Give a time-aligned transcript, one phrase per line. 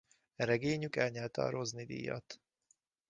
[0.35, 2.41] E regényük elnyerte a Rosny-díjat.